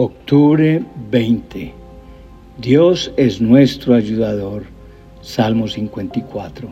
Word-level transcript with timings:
Octubre 0.00 0.80
20. 1.10 1.72
Dios 2.62 3.12
es 3.16 3.40
nuestro 3.40 3.94
ayudador. 3.94 4.62
Salmo 5.22 5.66
54. 5.66 6.68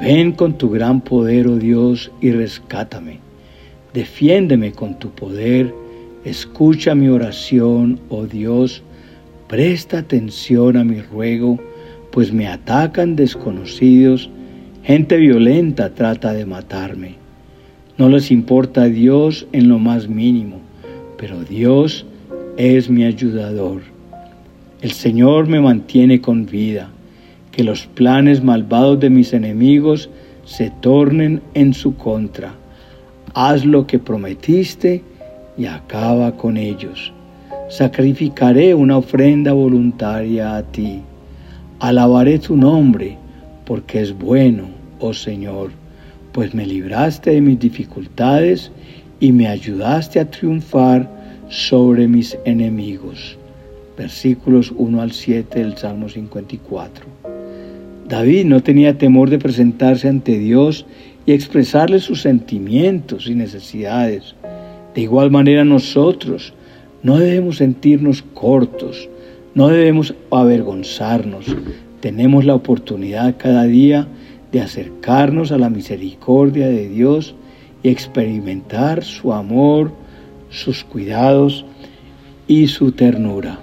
Ven 0.00 0.32
con 0.32 0.56
tu 0.56 0.70
gran 0.70 1.02
poder, 1.02 1.46
oh 1.46 1.56
Dios, 1.56 2.10
y 2.22 2.30
rescátame. 2.30 3.18
Defiéndeme 3.92 4.72
con 4.72 4.98
tu 4.98 5.10
poder. 5.10 5.74
Escucha 6.24 6.94
mi 6.94 7.08
oración, 7.08 8.00
oh 8.08 8.24
Dios. 8.24 8.82
Presta 9.46 9.98
atención 9.98 10.78
a 10.78 10.84
mi 10.84 11.02
ruego, 11.02 11.60
pues 12.12 12.32
me 12.32 12.48
atacan 12.48 13.14
desconocidos. 13.14 14.30
Gente 14.84 15.18
violenta 15.18 15.90
trata 15.90 16.32
de 16.32 16.46
matarme. 16.46 17.16
No 17.98 18.08
les 18.08 18.30
importa 18.30 18.84
a 18.84 18.88
Dios 18.88 19.46
en 19.52 19.68
lo 19.68 19.78
más 19.78 20.08
mínimo 20.08 20.60
pero 21.16 21.42
Dios 21.44 22.05
es 22.56 22.88
mi 22.88 23.04
ayudador. 23.04 23.82
El 24.80 24.92
Señor 24.92 25.46
me 25.46 25.60
mantiene 25.60 26.20
con 26.20 26.46
vida, 26.46 26.90
que 27.52 27.64
los 27.64 27.86
planes 27.86 28.42
malvados 28.42 29.00
de 29.00 29.10
mis 29.10 29.32
enemigos 29.32 30.08
se 30.44 30.70
tornen 30.80 31.42
en 31.54 31.74
su 31.74 31.96
contra. 31.96 32.54
Haz 33.34 33.64
lo 33.64 33.86
que 33.86 33.98
prometiste 33.98 35.02
y 35.58 35.66
acaba 35.66 36.36
con 36.36 36.56
ellos. 36.56 37.12
Sacrificaré 37.68 38.74
una 38.74 38.98
ofrenda 38.98 39.52
voluntaria 39.52 40.56
a 40.56 40.62
ti. 40.62 41.00
Alabaré 41.80 42.38
tu 42.38 42.56
nombre, 42.56 43.18
porque 43.64 44.00
es 44.00 44.16
bueno, 44.16 44.64
oh 45.00 45.12
Señor, 45.12 45.70
pues 46.32 46.54
me 46.54 46.64
libraste 46.64 47.32
de 47.32 47.40
mis 47.40 47.58
dificultades 47.58 48.70
y 49.20 49.32
me 49.32 49.48
ayudaste 49.48 50.20
a 50.20 50.30
triunfar 50.30 51.15
sobre 51.48 52.08
mis 52.08 52.38
enemigos. 52.44 53.38
Versículos 53.96 54.72
1 54.76 55.00
al 55.00 55.12
7 55.12 55.58
del 55.58 55.76
Salmo 55.76 56.08
54. 56.08 57.06
David 58.08 58.44
no 58.44 58.62
tenía 58.62 58.98
temor 58.98 59.30
de 59.30 59.38
presentarse 59.38 60.08
ante 60.08 60.38
Dios 60.38 60.86
y 61.24 61.32
expresarle 61.32 61.98
sus 61.98 62.22
sentimientos 62.22 63.26
y 63.26 63.34
necesidades. 63.34 64.34
De 64.94 65.00
igual 65.02 65.30
manera 65.30 65.64
nosotros 65.64 66.52
no 67.02 67.18
debemos 67.18 67.56
sentirnos 67.56 68.22
cortos, 68.34 69.08
no 69.54 69.68
debemos 69.68 70.14
avergonzarnos. 70.30 71.56
Tenemos 72.00 72.44
la 72.44 72.54
oportunidad 72.54 73.36
cada 73.38 73.64
día 73.64 74.06
de 74.52 74.60
acercarnos 74.60 75.50
a 75.50 75.58
la 75.58 75.70
misericordia 75.70 76.68
de 76.68 76.88
Dios 76.88 77.34
y 77.82 77.88
experimentar 77.88 79.02
su 79.02 79.32
amor, 79.32 79.92
sus 80.50 80.84
cuidados 80.84 81.64
y 82.46 82.68
su 82.68 82.92
ternura. 82.92 83.58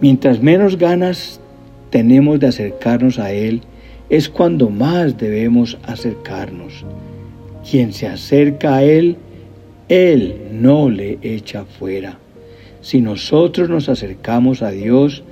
Mientras 0.00 0.42
menos 0.42 0.78
ganas 0.78 1.40
tenemos 1.90 2.40
de 2.40 2.48
acercarnos 2.48 3.18
a 3.18 3.32
Él, 3.32 3.62
es 4.10 4.28
cuando 4.28 4.68
más 4.68 5.16
debemos 5.16 5.78
acercarnos. 5.84 6.84
Quien 7.68 7.92
se 7.92 8.08
acerca 8.08 8.76
a 8.76 8.84
Él, 8.84 9.16
Él 9.88 10.36
no 10.52 10.90
le 10.90 11.18
echa 11.22 11.64
fuera. 11.64 12.18
Si 12.80 13.00
nosotros 13.00 13.68
nos 13.68 13.88
acercamos 13.88 14.60
a 14.62 14.70
Dios, 14.70 15.22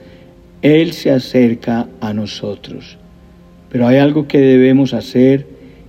Él 0.62 0.92
se 0.92 1.10
acerca 1.10 1.88
a 2.00 2.14
nosotros. 2.14 2.96
Pero 3.70 3.86
hay 3.86 3.98
algo 3.98 4.28
que 4.28 4.38
debemos 4.38 4.94
hacer 4.94 5.46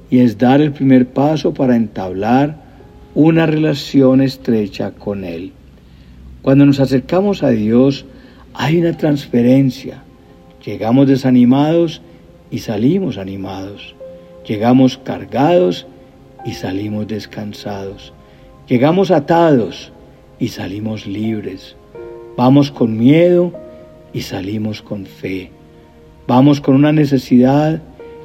y 0.10 0.20
es 0.20 0.38
dar 0.38 0.60
el 0.60 0.72
primer 0.72 1.08
paso 1.08 1.54
para 1.54 1.76
entablar 1.76 2.61
una 3.14 3.46
relación 3.46 4.22
estrecha 4.22 4.92
con 4.92 5.24
Él. 5.24 5.52
Cuando 6.42 6.66
nos 6.66 6.80
acercamos 6.80 7.44
a 7.44 7.50
Dios 7.50 8.06
hay 8.54 8.78
una 8.78 8.98
transferencia. 8.98 10.04
Llegamos 10.66 11.08
desanimados 11.08 12.02
y 12.50 12.60
salimos 12.60 13.18
animados. 13.18 13.96
Llegamos 14.48 14.98
cargados 14.98 15.88
y 16.46 16.54
salimos 16.54 17.08
descansados. 17.08 18.14
Llegamos 18.68 19.12
atados 19.12 19.92
y 20.40 20.50
salimos 20.50 21.06
libres. 21.06 21.76
Vamos 22.38 22.72
con 22.72 22.98
miedo 22.98 23.54
y 24.14 24.22
salimos 24.22 24.82
con 24.82 25.06
fe. 25.06 25.52
Vamos 26.28 26.62
con 26.62 26.76
una 26.76 26.92
necesidad 26.92 27.82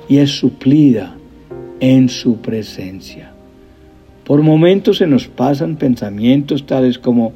y 0.09 0.19
es 0.19 0.31
suplida 0.31 1.17
en 1.81 2.09
su 2.09 2.37
presencia. 2.37 3.36
Por 4.27 4.43
momentos 4.43 4.97
se 4.97 5.07
nos 5.07 5.29
pasan 5.29 5.77
pensamientos 5.77 6.67
tales 6.67 6.99
como, 6.99 7.33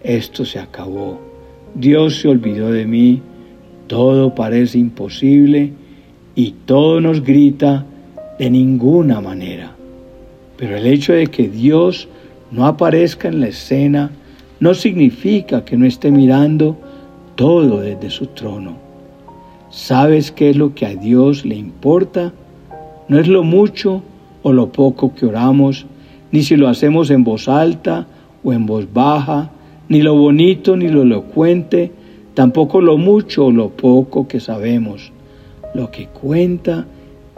esto 0.00 0.44
se 0.44 0.60
acabó, 0.60 1.18
Dios 1.74 2.20
se 2.20 2.28
olvidó 2.28 2.70
de 2.70 2.86
mí, 2.86 3.20
todo 3.88 4.32
parece 4.32 4.78
imposible 4.78 5.72
y 6.36 6.54
todo 6.64 7.00
nos 7.00 7.24
grita 7.24 7.84
de 8.38 8.50
ninguna 8.50 9.20
manera. 9.20 9.72
Pero 10.56 10.76
el 10.76 10.86
hecho 10.86 11.12
de 11.12 11.26
que 11.26 11.48
Dios 11.48 12.08
no 12.52 12.66
aparezca 12.66 13.26
en 13.26 13.40
la 13.40 13.48
escena 13.48 14.12
no 14.60 14.74
significa 14.74 15.64
que 15.64 15.76
no 15.76 15.86
esté 15.86 16.12
mirando 16.12 16.76
todo 17.34 17.80
desde 17.80 18.10
su 18.10 18.26
trono. 18.28 18.76
¿Sabes 19.70 20.30
qué 20.30 20.50
es 20.50 20.56
lo 20.56 20.72
que 20.72 20.86
a 20.86 20.94
Dios 20.94 21.44
le 21.44 21.56
importa? 21.56 22.32
No 23.08 23.18
es 23.18 23.26
lo 23.26 23.42
mucho 23.42 24.04
o 24.44 24.52
lo 24.52 24.70
poco 24.70 25.14
que 25.16 25.26
oramos, 25.26 25.86
ni 26.32 26.42
si 26.42 26.56
lo 26.56 26.68
hacemos 26.68 27.10
en 27.10 27.22
voz 27.22 27.48
alta 27.48 28.06
o 28.42 28.52
en 28.52 28.66
voz 28.66 28.92
baja, 28.92 29.50
ni 29.88 30.02
lo 30.02 30.14
bonito 30.14 30.76
ni 30.76 30.88
lo 30.88 31.02
elocuente, 31.02 31.92
tampoco 32.34 32.80
lo 32.80 32.96
mucho 32.96 33.46
o 33.46 33.52
lo 33.52 33.68
poco 33.68 34.26
que 34.26 34.40
sabemos. 34.40 35.12
Lo 35.74 35.90
que 35.90 36.06
cuenta 36.06 36.86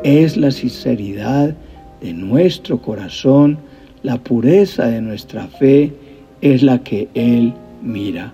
es 0.03 0.37
la 0.37 0.50
sinceridad 0.50 1.55
de 2.00 2.12
nuestro 2.12 2.81
corazón, 2.81 3.59
la 4.03 4.19
pureza 4.19 4.87
de 4.87 5.00
nuestra 5.00 5.49
fe 5.49 5.93
es 6.41 6.62
la 6.62 6.78
que 6.84 7.09
Él 7.15 7.53
mira. 7.82 8.32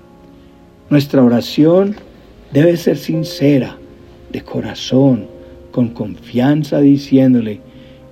Nuestra 0.91 1.22
oración 1.22 1.94
debe 2.53 2.77
ser 2.77 2.98
sincera, 2.98 3.77
de 4.32 4.42
corazón, 4.42 5.27
con 5.71 5.88
confianza, 5.88 6.81
diciéndole, 6.81 7.60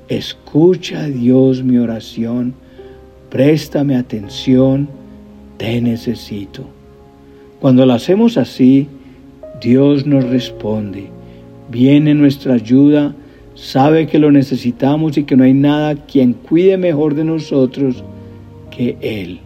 Escucha, 0.09 1.07
Dios, 1.07 1.63
mi 1.63 1.77
oración, 1.77 2.55
préstame 3.29 3.95
atención, 3.95 4.89
te 5.59 5.83
necesito. 5.83 6.65
Cuando 7.61 7.85
lo 7.85 7.93
hacemos 7.93 8.39
así, 8.39 8.87
Dios 9.61 10.07
nos 10.07 10.25
responde, 10.25 11.09
viene 11.71 12.15
nuestra 12.15 12.55
ayuda, 12.55 13.15
sabe 13.55 14.07
que 14.07 14.19
lo 14.19 14.31
necesitamos 14.31 15.19
y 15.19 15.25
que 15.25 15.37
no 15.37 15.45
hay 15.45 15.53
nada 15.53 15.95
quien 16.07 16.33
cuide 16.33 16.79
mejor 16.79 17.15
de 17.15 17.25
nosotros 17.25 18.03
que 18.71 18.97
Él. 19.03 19.41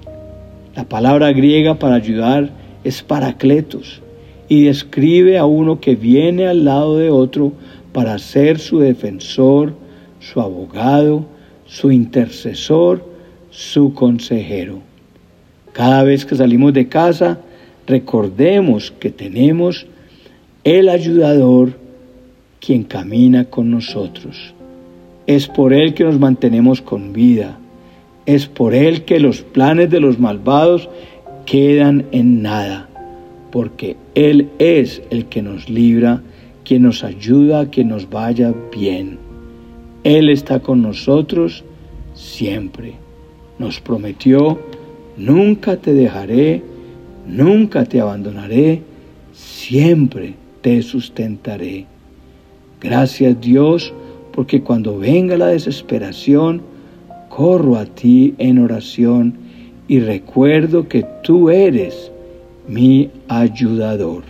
La 0.76 0.84
palabra 0.84 1.32
griega 1.32 1.78
para 1.78 1.96
ayudar 1.96 2.50
es 2.84 3.02
paracletos 3.02 4.00
y 4.48 4.62
describe 4.62 5.38
a 5.38 5.44
uno 5.44 5.80
que 5.80 5.96
viene 5.96 6.46
al 6.46 6.64
lado 6.64 6.98
de 6.98 7.10
otro 7.10 7.52
para 7.92 8.18
ser 8.18 8.60
su 8.60 8.78
defensor, 8.78 9.81
su 10.22 10.40
abogado, 10.40 11.26
su 11.66 11.90
intercesor, 11.90 13.04
su 13.50 13.92
consejero. 13.92 14.78
Cada 15.72 16.04
vez 16.04 16.24
que 16.24 16.36
salimos 16.36 16.72
de 16.72 16.88
casa, 16.88 17.40
recordemos 17.86 18.92
que 18.92 19.10
tenemos 19.10 19.86
el 20.64 20.88
ayudador 20.88 21.72
quien 22.60 22.84
camina 22.84 23.46
con 23.46 23.70
nosotros. 23.70 24.54
Es 25.26 25.48
por 25.48 25.72
Él 25.72 25.94
que 25.94 26.04
nos 26.04 26.18
mantenemos 26.18 26.80
con 26.80 27.12
vida. 27.12 27.58
Es 28.24 28.46
por 28.46 28.74
Él 28.74 29.04
que 29.04 29.18
los 29.18 29.42
planes 29.42 29.90
de 29.90 29.98
los 29.98 30.20
malvados 30.20 30.88
quedan 31.46 32.06
en 32.12 32.42
nada. 32.42 32.88
Porque 33.50 33.96
Él 34.14 34.50
es 34.58 35.02
el 35.10 35.26
que 35.26 35.42
nos 35.42 35.68
libra, 35.68 36.22
quien 36.64 36.82
nos 36.82 37.02
ayuda 37.02 37.60
a 37.60 37.70
que 37.70 37.84
nos 37.84 38.08
vaya 38.08 38.54
bien. 38.72 39.21
Él 40.04 40.28
está 40.28 40.60
con 40.60 40.82
nosotros 40.82 41.64
siempre. 42.14 42.94
Nos 43.58 43.80
prometió, 43.80 44.58
nunca 45.16 45.76
te 45.76 45.92
dejaré, 45.92 46.62
nunca 47.26 47.84
te 47.84 48.00
abandonaré, 48.00 48.82
siempre 49.32 50.34
te 50.60 50.82
sustentaré. 50.82 51.86
Gracias 52.80 53.40
Dios, 53.40 53.92
porque 54.32 54.62
cuando 54.62 54.98
venga 54.98 55.36
la 55.36 55.48
desesperación, 55.48 56.62
corro 57.28 57.76
a 57.76 57.84
ti 57.84 58.34
en 58.38 58.58
oración 58.58 59.34
y 59.86 60.00
recuerdo 60.00 60.88
que 60.88 61.06
tú 61.22 61.50
eres 61.50 62.10
mi 62.66 63.10
ayudador. 63.28 64.24